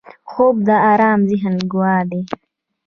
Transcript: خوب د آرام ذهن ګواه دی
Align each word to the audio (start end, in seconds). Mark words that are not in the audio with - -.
خوب 0.29 0.55
د 0.67 0.69
آرام 0.91 1.19
ذهن 1.31 1.55
ګواه 1.71 2.01
دی 2.09 2.21